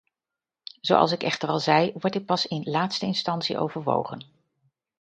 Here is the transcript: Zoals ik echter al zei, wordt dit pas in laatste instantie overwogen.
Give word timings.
Zoals 0.81 1.11
ik 1.11 1.23
echter 1.23 1.49
al 1.49 1.59
zei, 1.59 1.91
wordt 1.91 2.13
dit 2.15 2.25
pas 2.25 2.45
in 2.45 2.61
laatste 2.69 3.05
instantie 3.05 3.57
overwogen. 3.57 4.23